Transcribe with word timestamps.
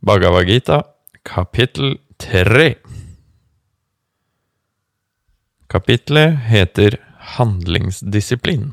Bhagavad 0.00 0.46
Gita, 0.48 0.78
kapittel 1.28 1.98
tre. 2.16 2.78
Kapitlet 5.68 6.38
heter 6.48 6.96
Handlingsdisiplin. 7.36 8.70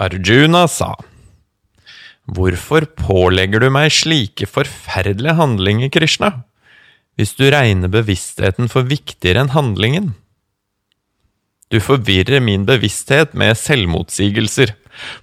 Arjuna 0.00 0.64
sa, 0.64 0.94
Hvorfor 2.24 2.88
pålegger 2.96 3.60
du 3.60 3.68
meg 3.68 3.92
slike 3.92 4.48
forferdelige 4.48 5.36
handlinger, 5.36 5.92
Krishna, 5.92 6.32
hvis 7.20 7.36
du 7.36 7.50
regner 7.52 7.92
bevisstheten 7.92 8.72
for 8.72 8.88
viktigere 8.88 9.44
enn 9.44 9.52
handlingen? 9.52 10.14
Du 11.72 11.80
forvirrer 11.82 12.42
min 12.44 12.66
bevissthet 12.66 13.34
med 13.34 13.56
selvmotsigelser. 13.58 14.74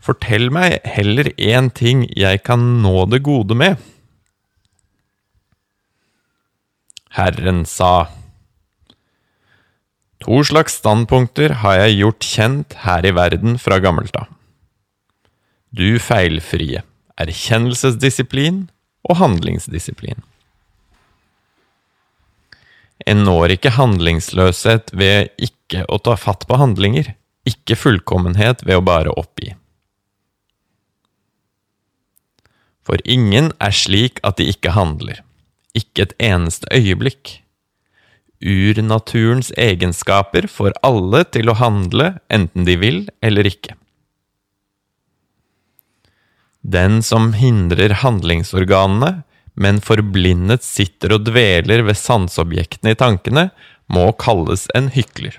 Fortell 0.04 0.50
meg 0.54 0.82
heller 0.86 1.32
én 1.40 1.70
ting 1.74 2.04
jeg 2.20 2.44
kan 2.44 2.82
nå 2.84 3.06
det 3.12 3.24
gode 3.26 3.56
med. 3.58 3.80
Herren 7.14 7.64
sa, 7.70 8.10
To 10.24 10.40
slags 10.48 10.78
standpunkter 10.80 11.60
har 11.64 11.82
jeg 11.82 11.98
gjort 12.00 12.26
kjent 12.26 12.76
her 12.86 13.06
i 13.06 13.12
verden 13.16 13.58
fra 13.60 13.80
gammelt 13.84 14.16
av. 14.16 14.30
Du 15.74 16.00
feilfrie, 16.00 16.84
erkjennelsesdisiplin 17.20 18.68
og 19.04 19.20
handlingsdisiplin. 19.20 20.22
En 23.10 23.26
når 23.28 23.58
ikke 23.58 23.74
handlingsløshet 23.76 24.94
ved 24.96 25.34
ikke 25.42 25.84
å 25.92 26.00
ta 26.04 26.16
fatt 26.20 26.48
på 26.48 26.60
handlinger, 26.60 27.14
ikke 27.48 27.76
fullkommenhet 27.76 28.64
ved 28.64 28.80
å 28.80 28.86
bare 28.86 29.12
oppgi. 29.20 29.52
For 32.84 33.00
ingen 33.08 33.52
er 33.64 33.76
slik 33.76 34.20
at 34.28 34.40
de 34.40 34.50
ikke 34.52 34.76
handler, 34.76 35.22
ikke 35.76 36.08
et 36.08 36.18
eneste 36.24 36.68
øyeblikk. 36.76 37.40
Urnaturens 38.44 39.54
egenskaper 39.56 40.50
får 40.52 40.76
alle 40.84 41.24
til 41.32 41.48
å 41.48 41.56
handle 41.60 42.18
enten 42.34 42.68
de 42.68 42.76
vil 42.80 43.00
eller 43.24 43.48
ikke. 43.48 43.78
Den 46.64 47.02
som 47.04 47.32
hindrer 47.36 47.92
handlingsorganene, 48.04 49.24
men 49.54 49.82
forblindet 49.84 50.66
sitter 50.66 51.16
og 51.18 51.28
dveler 51.30 51.86
ved 51.86 52.00
sanseobjektene 52.00 52.94
i 52.94 53.00
tankene, 53.00 53.48
må 53.92 54.10
kalles 54.18 54.66
en 54.78 54.90
hykler. 54.94 55.38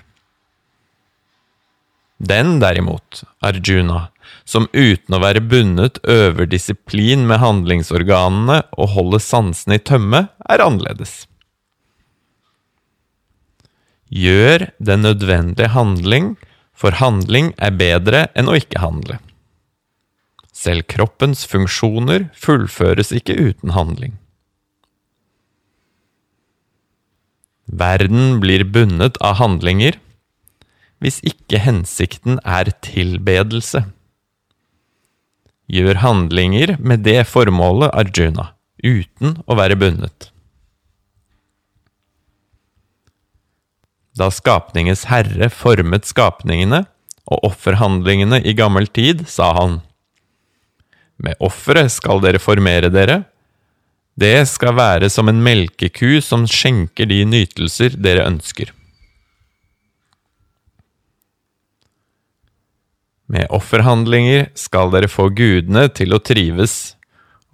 Den 2.17 2.59
derimot, 2.61 3.25
Arjuna, 3.43 4.07
som 4.47 4.69
uten 4.71 5.17
å 5.17 5.19
være 5.19 5.43
bundet 5.43 5.99
øver 6.07 6.47
disiplin 6.47 7.25
med 7.27 7.41
handlingsorganene 7.43 8.61
og 8.77 8.93
holder 8.95 9.23
sansene 9.23 9.79
i 9.79 9.83
tømme, 9.83 10.27
er 10.47 10.63
annerledes. 10.63 11.25
Gjør 14.15 14.69
den 14.79 15.03
nødvendige 15.03 15.73
handling, 15.75 16.35
for 16.71 16.95
handling 17.01 17.51
er 17.57 17.75
bedre 17.75 18.27
enn 18.37 18.47
å 18.51 18.55
ikke 18.55 18.79
handle. 18.83 19.19
Selv 20.55 20.87
kroppens 20.87 21.43
funksjoner 21.51 22.29
fullføres 22.39 23.11
ikke 23.15 23.35
uten 23.35 23.73
handling. 23.75 24.15
Verden 27.65 28.39
blir 28.39 28.63
bundet 28.63 29.17
av 29.25 29.39
handlinger 29.41 29.97
hvis 31.03 31.19
ikke 31.27 31.59
hensikten 31.59 32.39
er 32.47 32.71
tilbedelse. 32.85 33.83
Gjør 35.67 35.99
handlinger 35.99 36.75
med 36.79 37.03
det 37.03 37.25
formålet, 37.27 37.91
Arjuna, 37.91 38.53
uten 38.79 39.39
å 39.49 39.57
være 39.59 39.77
bundet. 39.81 40.29
Da 44.15 44.29
skapningens 44.31 45.07
herre 45.09 45.49
formet 45.51 46.07
skapningene 46.07 46.85
og 47.25 47.49
offerhandlingene 47.49 48.39
i 48.45 48.53
gammel 48.55 48.87
tid, 48.87 49.25
sa 49.27 49.51
han, 49.57 49.81
Med 51.17 51.39
offeret 51.43 51.93
skal 51.93 52.21
dere 52.23 52.41
formere 52.41 52.91
dere, 52.91 53.23
det 54.15 54.47
skal 54.47 54.75
være 54.77 55.09
som 55.11 55.27
en 55.27 55.41
melkeku 55.43 56.21
som 56.23 56.45
skjenker 56.47 57.07
de 57.09 57.23
nytelser 57.27 57.97
dere 57.99 58.27
ønsker. 58.29 58.71
Med 63.27 63.49
offerhandlinger 63.49 64.51
skal 64.55 64.91
dere 64.93 65.09
få 65.11 65.27
gudene 65.35 65.87
til 65.91 66.15
å 66.15 66.21
trives, 66.21 66.95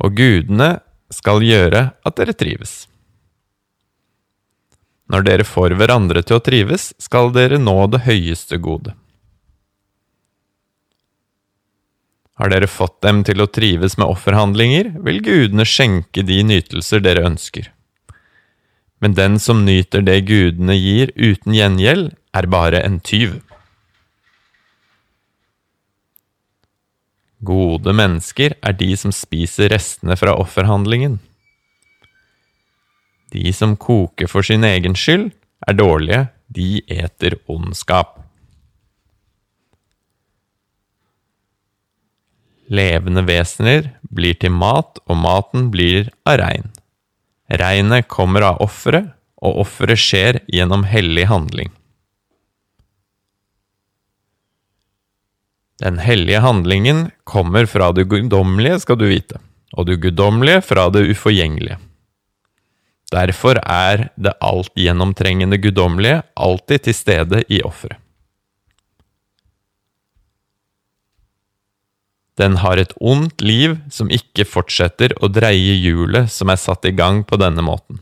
og 0.02 0.18
gudene 0.20 0.76
skal 1.14 1.42
gjøre 1.46 1.86
at 2.06 2.18
dere 2.20 2.36
trives. 2.38 2.86
Når 5.12 5.26
dere 5.28 5.48
får 5.48 5.74
hverandre 5.80 6.22
til 6.24 6.38
å 6.38 6.44
trives, 6.44 6.92
skal 7.02 7.34
dere 7.36 7.60
nå 7.60 7.78
det 7.92 8.04
høyeste 8.06 8.60
gode. 8.64 8.94
Har 12.42 12.50
dere 12.50 12.66
fått 12.66 13.04
dem 13.06 13.20
til 13.22 13.38
å 13.44 13.46
trives 13.54 14.00
med 14.02 14.10
offerhandlinger, 14.10 14.96
vil 15.06 15.20
gudene 15.22 15.62
skjenke 15.68 16.24
de 16.26 16.40
nytelser 16.42 17.04
dere 17.06 17.28
ønsker. 17.28 17.68
Men 18.98 19.14
den 19.14 19.38
som 19.38 19.62
nyter 19.66 20.02
det 20.02 20.24
gudene 20.26 20.74
gir 20.74 21.14
uten 21.14 21.54
gjengjeld, 21.54 22.16
er 22.34 22.48
bare 22.50 22.82
en 22.82 22.98
tyv. 23.06 23.36
Gode 27.46 27.94
mennesker 27.94 28.56
er 28.58 28.78
de 28.78 28.90
som 28.98 29.14
spiser 29.14 29.70
restene 29.74 30.18
fra 30.18 30.34
offerhandlingen. 30.42 31.20
De 33.38 33.54
som 33.54 33.78
koker 33.78 34.30
for 34.30 34.46
sin 34.46 34.66
egen 34.66 34.98
skyld, 34.98 35.30
er 35.70 35.78
dårlige, 35.78 36.26
de 36.50 36.82
eter 36.90 37.38
ondskap. 37.46 38.21
Levende 42.72 43.26
vesener 43.28 43.90
blir 44.16 44.38
til 44.40 44.54
mat, 44.56 45.02
og 45.10 45.18
maten 45.20 45.68
blir 45.74 46.08
av 46.24 46.40
regn. 46.40 46.70
Regnet 47.52 48.08
kommer 48.08 48.46
av 48.48 48.62
offeret, 48.64 49.12
og 49.42 49.64
offeret 49.66 50.00
skjer 50.00 50.40
gjennom 50.54 50.86
hellig 50.88 51.26
handling. 51.28 51.72
Den 55.82 55.98
hellige 55.98 56.40
handlingen 56.46 57.08
kommer 57.26 57.66
fra 57.66 57.90
det 57.98 58.06
guddommelige, 58.08 58.80
skal 58.84 59.00
du 59.02 59.08
vite, 59.10 59.42
og 59.74 59.90
det 59.90 59.98
guddommelige 60.04 60.62
fra 60.62 60.86
det 60.94 61.08
uforgjengelige. 61.10 61.80
Derfor 63.12 63.58
er 63.66 64.08
det 64.16 64.38
alt 64.40 64.72
gjennomtrengende 64.80 65.58
guddommelige 65.60 66.22
alltid 66.38 66.86
til 66.86 66.96
stede 66.96 67.44
i 67.50 67.60
offeret. 67.66 67.98
Den 72.40 72.58
har 72.64 72.80
et 72.80 72.94
ondt 73.00 73.42
liv 73.44 73.76
som 73.92 74.12
ikke 74.12 74.46
fortsetter 74.48 75.14
å 75.20 75.30
dreie 75.32 75.76
hjulet 75.76 76.32
som 76.32 76.52
er 76.54 76.60
satt 76.62 76.88
i 76.88 76.94
gang 76.96 77.24
på 77.28 77.40
denne 77.42 77.64
måten. 77.66 78.00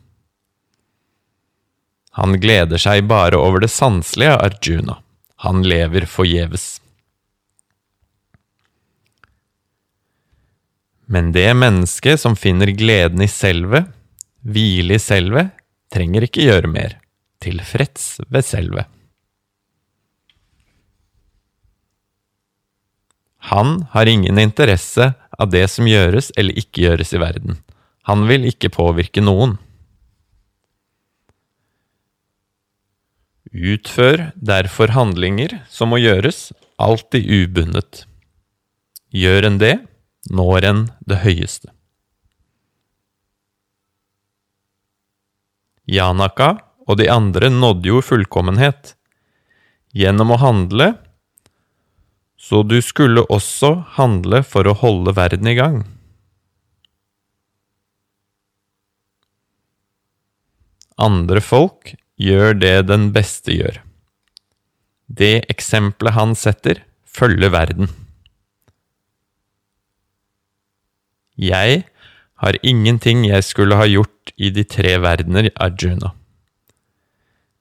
Han 2.20 2.36
gleder 2.42 2.82
seg 2.82 3.08
bare 3.10 3.40
over 3.40 3.64
det 3.64 3.72
sanselige, 3.74 4.36
Arjuna. 4.38 5.00
Han 5.46 5.64
lever 5.64 6.06
forgjeves. 6.10 6.80
Men 11.10 11.32
det 11.34 11.48
mennesket 11.58 12.22
som 12.22 12.36
finner 12.38 12.70
gleden 12.78 13.24
i 13.26 13.30
selvet, 13.32 13.88
hvile 14.46 15.00
i 15.00 15.02
selvet, 15.02 15.56
trenger 15.90 16.28
ikke 16.28 16.46
gjøre 16.46 16.70
mer. 16.70 17.00
Tilfreds 17.42 18.20
ved 18.30 18.46
selvet. 18.46 18.99
Han 23.40 23.88
har 23.92 24.06
ingen 24.06 24.40
interesse 24.40 25.14
av 25.40 25.50
det 25.50 25.68
som 25.72 25.88
gjøres 25.88 26.32
eller 26.36 26.58
ikke 26.60 26.84
gjøres 26.84 27.14
i 27.16 27.22
verden. 27.22 27.60
Han 28.10 28.28
vil 28.28 28.48
ikke 28.50 28.72
påvirke 28.74 29.24
noen. 29.24 29.58
Utfør 33.50 34.30
derfor 34.36 34.94
handlinger 34.94 35.62
som 35.72 35.90
må 35.94 36.02
gjøres, 36.04 36.52
alltid 36.78 37.26
ubundet. 37.26 38.06
Gjør 39.10 39.48
en 39.48 39.58
det, 39.62 39.76
når 40.30 40.68
en 40.70 40.82
det 41.10 41.24
høyeste. 41.24 41.72
Janaka 45.90 46.60
og 46.86 47.00
de 47.00 47.08
andre 47.10 47.50
nådde 47.50 47.90
jo 47.90 48.02
fullkommenhet 48.06 48.94
gjennom 49.98 50.36
å 50.36 50.42
handle, 50.42 50.92
så 52.50 52.64
du 52.66 52.80
skulle 52.82 53.22
også 53.30 53.76
handle 54.00 54.42
for 54.42 54.66
å 54.66 54.74
holde 54.82 55.14
verden 55.14 55.50
i 55.52 55.54
gang. 55.58 55.84
Andre 60.98 61.44
folk 61.46 61.94
gjør 62.18 62.58
det 62.58 62.74
den 62.90 63.12
beste 63.14 63.54
gjør. 63.54 63.78
Det 65.06 65.46
eksempelet 65.54 66.18
han 66.18 66.34
setter, 66.38 66.82
følger 67.06 67.54
verden. 67.54 67.94
Jeg 71.38 71.86
har 72.42 72.60
ingenting 72.66 73.28
jeg 73.30 73.46
skulle 73.46 73.78
ha 73.78 73.86
gjort 73.86 74.34
i 74.42 74.50
de 74.56 74.66
tre 74.66 74.98
verdener, 75.06 75.52
Arjuna. 75.56 76.16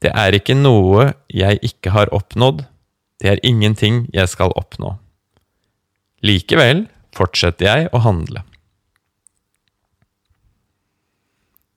Det 0.00 0.16
er 0.16 0.34
ikke 0.38 0.56
noe 0.56 1.12
jeg 1.28 1.60
ikke 1.66 1.92
har 1.92 2.10
oppnådd, 2.14 2.64
det 3.22 3.32
er 3.32 3.46
ingenting 3.46 4.04
jeg 4.14 4.30
skal 4.30 4.54
oppnå. 4.58 4.94
Likevel 6.22 6.86
fortsetter 7.14 7.66
jeg 7.66 7.90
å 7.94 8.02
handle. 8.04 8.44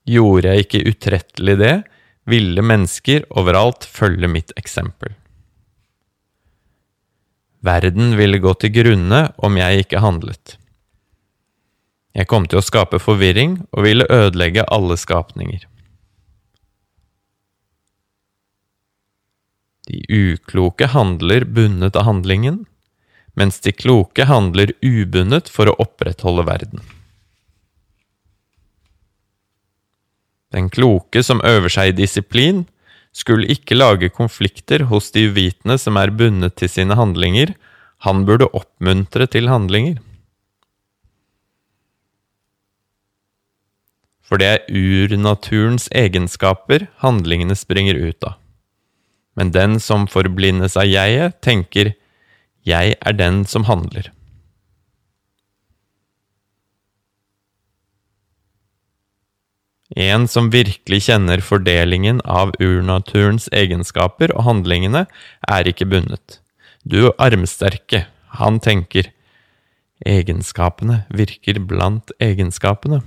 Gjorde 0.08 0.50
jeg 0.52 0.66
ikke 0.66 0.84
utrettelig 0.90 1.56
det, 1.60 1.74
ville 2.26 2.62
mennesker 2.62 3.26
overalt 3.34 3.86
følge 3.86 4.30
mitt 4.30 4.54
eksempel. 4.58 5.14
Verden 7.62 8.16
ville 8.18 8.42
gå 8.42 8.54
til 8.58 8.72
grunne 8.74 9.28
om 9.38 9.58
jeg 9.58 9.84
ikke 9.84 10.02
handlet. 10.02 10.56
Jeg 12.12 12.28
kom 12.28 12.46
til 12.50 12.58
å 12.60 12.64
skape 12.64 12.98
forvirring 13.00 13.60
og 13.70 13.86
ville 13.86 14.08
ødelegge 14.10 14.66
alle 14.74 14.98
skapninger. 15.00 15.62
De 19.92 20.00
ukloke 20.08 20.88
handler 20.88 21.44
bundet 21.44 21.96
av 21.96 22.06
handlingen, 22.08 22.62
mens 23.36 23.60
de 23.60 23.74
kloke 23.76 24.24
handler 24.24 24.72
ubundet 24.80 25.50
for 25.52 25.68
å 25.68 25.76
opprettholde 25.84 26.46
verden. 26.48 26.80
Den 30.52 30.68
kloke 30.72 31.22
som 31.24 31.44
øver 31.44 31.72
seg 31.72 31.92
i 31.92 31.98
disiplin, 32.02 32.64
skulle 33.12 33.48
ikke 33.52 33.76
lage 33.76 34.08
konflikter 34.08 34.86
hos 34.88 35.10
de 35.12 35.26
uvitende 35.28 35.76
som 35.80 35.98
er 36.00 36.12
bundet 36.16 36.56
til 36.56 36.70
sine 36.72 36.96
handlinger, 36.96 37.52
han 38.08 38.24
burde 38.24 38.48
oppmuntre 38.56 39.28
til 39.28 39.52
handlinger. 39.52 40.00
For 44.24 44.40
det 44.40 44.48
er 44.48 44.64
urnaturens 44.72 45.90
egenskaper 45.92 46.88
handlingene 47.04 47.56
springer 47.58 48.00
ut 48.00 48.24
av. 48.24 48.41
Men 49.36 49.52
den 49.52 49.78
som 49.80 50.06
forblindes 50.06 50.76
av 50.76 50.86
jeget, 50.86 51.40
tenker 51.40 51.94
'jeg 52.64 52.96
er 53.00 53.12
den 53.12 53.44
som 53.44 53.64
handler'. 53.64 54.10
En 59.96 60.24
som 60.28 60.48
virkelig 60.52 61.02
kjenner 61.08 61.42
fordelingen 61.44 62.22
av 62.24 62.54
urnaturens 62.60 63.48
egenskaper 63.52 64.32
og 64.32 64.46
handlingene, 64.46 65.06
er 65.48 65.68
ikke 65.68 65.88
bundet. 65.88 66.38
Du 66.88 67.12
armsterke, 67.18 68.06
han 68.38 68.58
tenker, 68.60 69.10
egenskapene 70.06 71.04
virker 71.12 71.60
blant 71.60 72.10
egenskapene. 72.18 73.02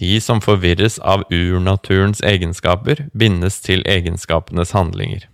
De 0.00 0.20
som 0.20 0.40
forvirres 0.40 0.96
av 0.98 1.26
urnaturens 1.28 2.22
egenskaper, 2.24 3.04
bindes 3.12 3.58
til 3.60 3.84
egenskapenes 3.84 4.72
handlinger. 4.72 5.26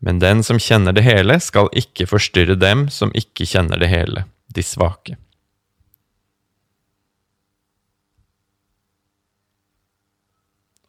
Men 0.00 0.22
den 0.22 0.40
som 0.42 0.58
kjenner 0.58 0.96
det 0.96 1.04
hele, 1.04 1.36
skal 1.40 1.68
ikke 1.76 2.08
forstyrre 2.08 2.56
dem 2.56 2.86
som 2.88 3.12
ikke 3.14 3.44
kjenner 3.46 3.78
det 3.78 3.90
hele, 3.92 4.24
de 4.48 4.64
svake. 4.64 5.18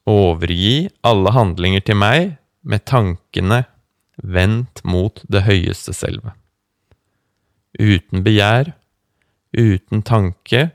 Overgi 0.10 0.90
alle 1.04 1.32
handlinger 1.36 1.84
til 1.84 2.00
meg 2.00 2.34
med 2.64 2.84
tankene 2.88 3.64
vendt 4.18 4.82
mot 4.88 5.22
det 5.32 5.44
høyeste 5.46 5.94
selve. 5.96 6.34
Uten 7.80 8.24
begjær, 8.26 8.74
uten 9.54 10.04
tanke, 10.06 10.68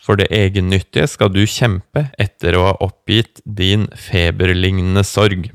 for 0.00 0.16
det 0.20 0.30
egennyttige 0.32 1.06
skal 1.10 1.32
du 1.34 1.42
kjempe 1.44 2.06
etter 2.20 2.56
å 2.56 2.70
ha 2.70 2.74
oppgitt 2.84 3.42
din 3.44 3.86
feberlignende 3.92 5.04
sorg. 5.06 5.50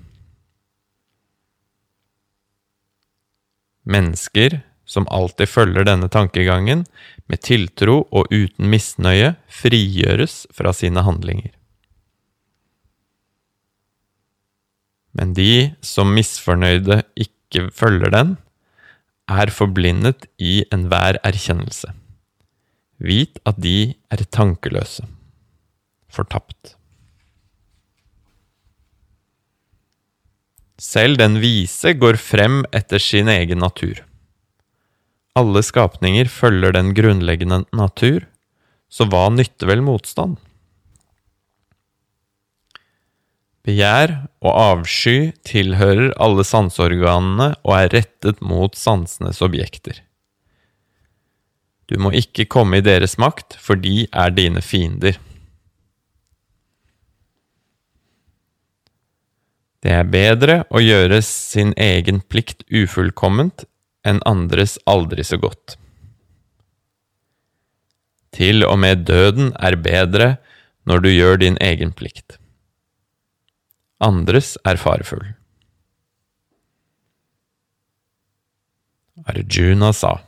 Mennesker 3.86 4.62
som 4.86 5.08
alltid 5.10 5.50
følger 5.50 5.88
denne 5.88 6.10
tankegangen, 6.14 6.86
med 7.26 7.42
tiltro 7.42 8.04
og 8.14 8.30
uten 8.30 8.70
misnøye, 8.70 9.34
frigjøres 9.50 10.44
fra 10.54 10.74
sine 10.78 11.02
handlinger. 11.06 11.52
Men 15.16 15.34
de 15.34 15.74
som 15.82 16.12
misfornøyde 16.14 17.02
ikke 17.18 17.70
følger 17.74 18.14
den, 18.14 18.36
er 19.26 19.50
forblindet 19.50 20.28
i 20.38 20.60
enhver 20.76 21.18
erkjennelse. 21.26 21.90
Vit 23.02 23.42
at 23.44 23.60
de 23.60 23.94
er 24.14 24.24
tankeløse, 24.32 25.04
fortapt. 26.08 26.76
Selv 30.80 31.20
den 31.20 31.40
vise 31.44 31.96
går 31.96 32.20
frem 32.20 32.64
etter 32.76 33.00
sin 33.00 33.32
egen 33.32 33.60
natur. 33.64 34.02
Alle 35.36 35.64
skapninger 35.64 36.30
følger 36.32 36.76
den 36.76 36.94
grunnleggende 36.96 37.64
natur, 37.76 38.24
så 38.88 39.08
hva 39.12 39.28
nytter 39.34 39.68
vel 39.68 39.84
motstand? 39.84 40.38
Begjær 43.66 44.12
og 44.46 44.52
avsky 44.54 45.34
tilhører 45.48 46.14
alle 46.22 46.46
sanseorganene 46.46 47.56
og 47.66 47.72
er 47.80 47.90
rettet 47.96 48.44
mot 48.46 48.78
sansenes 48.78 49.42
objekter. 49.42 50.05
Du 51.86 51.98
må 52.02 52.12
ikke 52.18 52.48
komme 52.50 52.80
i 52.80 52.86
deres 52.86 53.18
makt, 53.22 53.58
for 53.62 53.78
de 53.78 54.08
er 54.12 54.34
dine 54.34 54.64
fiender. 54.66 55.20
Det 59.86 59.94
er 59.94 60.08
bedre 60.10 60.56
å 60.74 60.82
gjøre 60.82 61.20
sin 61.22 61.76
egen 61.78 62.24
plikt 62.26 62.64
ufullkomment 62.74 63.68
enn 64.06 64.24
andres 64.26 64.80
aldri 64.90 65.26
så 65.26 65.38
godt. 65.42 65.76
Til 68.34 68.66
og 68.66 68.80
med 68.82 69.06
døden 69.06 69.54
er 69.62 69.78
bedre 69.78 70.32
når 70.90 71.06
du 71.06 71.12
gjør 71.14 71.40
din 71.46 71.62
egen 71.62 71.94
plikt 71.94 72.40
andres 74.06 74.56
er 74.66 74.80
farefull. 74.82 75.26
Arjuna 79.26 79.94
sa. 79.96 80.20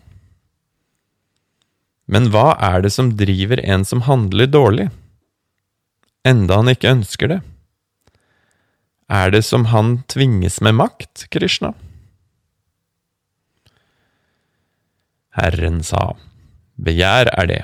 Men 2.08 2.30
hva 2.32 2.56
er 2.64 2.82
det 2.86 2.94
som 2.96 3.12
driver 3.20 3.60
en 3.64 3.84
som 3.86 4.06
handler 4.08 4.48
dårlig, 4.48 4.88
enda 6.28 6.60
han 6.60 6.72
ikke 6.72 6.94
ønsker 6.96 7.32
det? 7.32 7.42
Er 9.12 9.32
det 9.32 9.44
som 9.48 9.70
han 9.72 10.02
tvinges 10.12 10.60
med 10.64 10.76
makt, 10.80 11.28
Krishna? 11.32 11.74
Herren 15.38 15.84
sa, 15.86 16.16
begjær 16.82 17.30
er 17.36 17.52
det, 17.52 17.64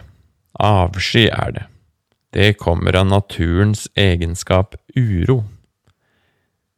avsky 0.60 1.26
er 1.32 1.56
det, 1.56 1.66
det 2.34 2.54
kommer 2.62 2.96
av 2.98 3.08
naturens 3.10 3.88
egenskap 4.00 4.76
uro. 4.96 5.44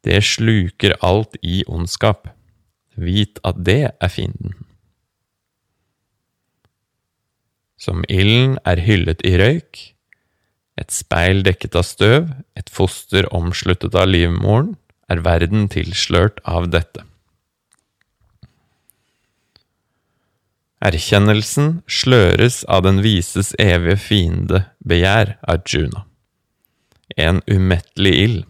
Det 0.04 0.20
sluker 0.24 0.98
alt 1.02 1.38
i 1.42 1.64
ondskap. 1.68 2.28
Vit 2.96 3.40
at 3.48 3.62
det 3.68 3.82
er 3.90 4.12
fienden. 4.12 4.54
Som 7.78 8.06
ilden 8.08 8.56
er 8.64 8.80
hyllet 8.86 9.24
i 9.28 9.36
røyk, 9.40 9.82
et 10.80 10.92
speil 10.92 11.44
dekket 11.44 11.76
av 11.80 11.86
støv, 11.88 12.32
et 12.56 12.72
foster 12.72 13.28
omsluttet 13.36 13.96
av 13.96 14.10
livmoren, 14.12 14.76
er 15.12 15.22
verden 15.24 15.68
tilslørt 15.72 16.42
av 16.50 16.72
dette. 16.74 17.06
Erkjennelsen 20.86 21.80
sløres 21.88 22.64
av 22.70 22.84
den 22.86 23.00
vises 23.06 23.54
evige 23.62 23.98
fiende, 24.02 24.66
begjær, 24.86 25.38
Arjuna. 25.48 26.04
En 27.18 27.40
umettelig 27.48 28.14
ild. 28.26 28.44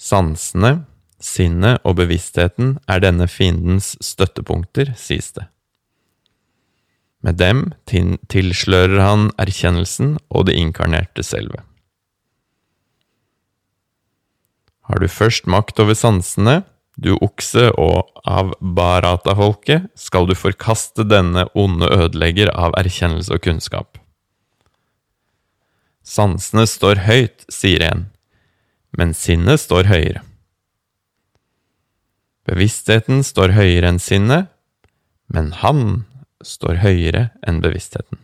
Sansene, 0.00 0.84
sinnet 1.20 1.84
og 1.84 1.98
bevisstheten 2.00 2.78
er 2.88 3.04
denne 3.04 3.28
fiendens 3.28 3.92
støttepunkter, 4.04 4.94
sies 4.96 5.30
det. 5.36 5.46
Med 7.20 7.36
dem 7.36 7.66
tilslører 7.88 9.00
han 9.04 9.28
erkjennelsen 9.40 10.16
og 10.30 10.46
det 10.48 10.56
inkarnerte 10.56 11.24
selve. 11.26 11.60
Har 14.88 14.98
du 14.98 15.06
først 15.06 15.46
makt 15.46 15.78
over 15.82 15.94
sansene, 15.94 16.62
du 17.00 17.14
okse 17.22 17.68
og 17.78 18.08
av 18.28 18.52
Barata-folket, 18.60 19.86
skal 19.94 20.26
du 20.28 20.34
forkaste 20.36 21.06
denne 21.06 21.46
onde 21.54 21.88
ødelegger 21.88 22.50
av 22.52 22.74
erkjennelse 22.80 23.36
og 23.36 23.44
kunnskap. 23.44 24.00
Sansene 26.02 26.66
står 26.66 27.04
høyt, 27.06 27.46
sier 27.52 27.84
en, 27.86 28.08
men 28.96 29.14
sinnet 29.14 29.62
står 29.62 29.86
høyere. 29.92 30.24
Bevisstheten 32.48 33.22
står 33.22 33.54
høyere 33.54 33.92
enn 33.92 34.02
sinnet, 34.02 34.50
men 35.30 35.52
han 35.60 36.08
står 36.44 36.80
høyere 36.82 37.28
enn 37.46 37.60
bevisstheten. 37.64 38.18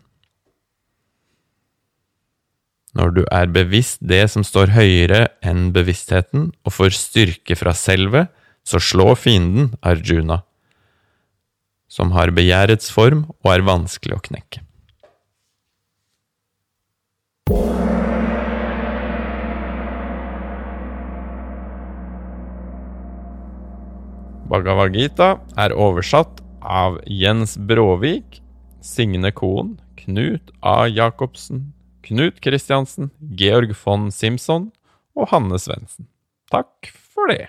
Når 2.96 3.12
du 3.12 3.22
er 3.28 3.50
bevisst 3.52 4.00
det 4.00 4.22
som 4.32 4.44
står 4.46 4.72
høyere 4.72 5.26
enn 5.44 5.68
bevisstheten, 5.74 6.48
og 6.64 6.72
får 6.72 6.96
styrke 6.96 7.56
fra 7.58 7.74
selve, 7.76 8.24
så 8.66 8.80
slå 8.80 9.12
fienden, 9.20 9.74
Arjuna, 9.84 10.40
som 11.92 12.14
har 12.16 12.32
begjærets 12.34 12.88
form 12.90 13.26
og 13.44 13.52
er 13.52 13.66
vanskelig 13.68 14.16
å 14.16 14.24
knekke. 14.30 14.62
Bhagavad 24.46 24.94
Gita 24.94 25.34
er 25.58 25.74
oversatt 25.74 26.45
av 26.66 26.98
Jens 27.06 27.56
Bråvik, 27.58 28.42
Signe 28.82 29.30
Koen, 29.32 29.76
Knut 29.96 30.52
A. 30.60 30.86
Jacobsen, 30.90 31.72
Knut 32.06 32.40
Kristiansen, 32.42 33.10
Georg 33.38 33.72
von 33.84 34.10
Simson 34.14 34.70
og 35.16 35.30
Hanne 35.32 35.58
Svendsen. 35.62 36.10
Takk 36.52 36.90
for 36.90 37.30
det. 37.32 37.48